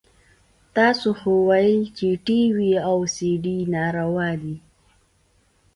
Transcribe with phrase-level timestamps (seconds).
[0.75, 4.55] تاسو خو ويل چې ټي وي او سي ډي ناروا دي.